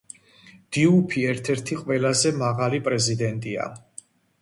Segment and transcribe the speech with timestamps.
[0.77, 3.73] დიუფი ერთ-ერთი ყველაზე მაღალი პრეზიდენტია.